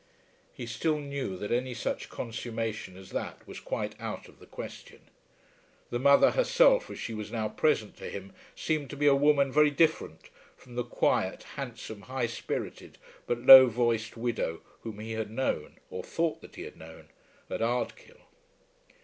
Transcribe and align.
He 0.51 0.65
still 0.65 0.97
knew 0.97 1.37
that 1.37 1.51
any 1.51 1.75
such 1.75 2.09
consummation 2.09 2.97
as 2.97 3.11
that 3.11 3.45
was 3.47 3.59
quite 3.59 3.93
out 4.01 4.27
of 4.27 4.39
the 4.39 4.47
question. 4.47 5.01
The 5.91 5.99
mother 5.99 6.31
herself 6.31 6.89
as 6.89 6.97
she 6.97 7.13
was 7.13 7.31
now 7.31 7.49
present 7.49 7.97
to 7.97 8.09
him, 8.09 8.33
seemed 8.55 8.89
to 8.89 8.97
be 8.97 9.05
a 9.05 9.13
woman 9.13 9.51
very 9.51 9.69
different 9.69 10.31
from 10.57 10.73
the 10.73 10.83
quiet, 10.83 11.43
handsome, 11.55 12.01
high 12.01 12.25
spirited, 12.25 12.97
but 13.27 13.43
low 13.45 13.67
voiced 13.67 14.17
widow 14.17 14.61
whom 14.81 14.97
he 14.97 15.11
had 15.11 15.29
known, 15.29 15.77
or 15.91 16.01
thought 16.01 16.41
that 16.41 16.55
he 16.55 16.63
had 16.63 16.77
known, 16.77 17.09
at 17.51 17.61
Ardkill. 17.61 18.21